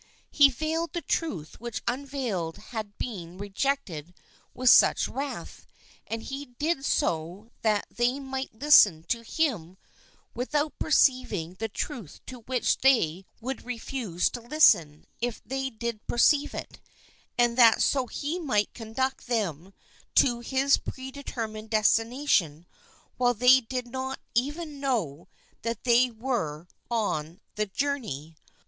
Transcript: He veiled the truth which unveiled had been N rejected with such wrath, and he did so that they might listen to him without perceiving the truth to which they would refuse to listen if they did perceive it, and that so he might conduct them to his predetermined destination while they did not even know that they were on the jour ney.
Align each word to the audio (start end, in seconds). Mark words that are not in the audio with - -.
He 0.31 0.49
veiled 0.49 0.93
the 0.93 1.03
truth 1.03 1.61
which 1.61 1.83
unveiled 1.87 2.57
had 2.57 2.97
been 2.97 3.33
N 3.33 3.37
rejected 3.37 4.15
with 4.51 4.71
such 4.71 5.07
wrath, 5.07 5.67
and 6.07 6.23
he 6.23 6.45
did 6.57 6.83
so 6.83 7.51
that 7.61 7.85
they 7.91 8.19
might 8.19 8.51
listen 8.59 9.03
to 9.09 9.21
him 9.21 9.77
without 10.33 10.79
perceiving 10.79 11.53
the 11.59 11.69
truth 11.69 12.19
to 12.25 12.39
which 12.39 12.79
they 12.79 13.27
would 13.41 13.63
refuse 13.63 14.27
to 14.31 14.41
listen 14.41 15.05
if 15.19 15.39
they 15.45 15.69
did 15.69 16.07
perceive 16.07 16.55
it, 16.55 16.79
and 17.37 17.55
that 17.59 17.79
so 17.83 18.07
he 18.07 18.39
might 18.39 18.73
conduct 18.73 19.27
them 19.27 19.71
to 20.15 20.39
his 20.39 20.77
predetermined 20.77 21.69
destination 21.69 22.65
while 23.17 23.35
they 23.35 23.61
did 23.61 23.85
not 23.87 24.19
even 24.33 24.79
know 24.79 25.27
that 25.61 25.83
they 25.83 26.09
were 26.09 26.65
on 26.89 27.39
the 27.53 27.67
jour 27.67 27.99
ney. 27.99 28.35